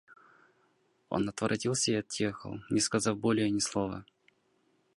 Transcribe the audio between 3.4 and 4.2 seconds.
ни слова.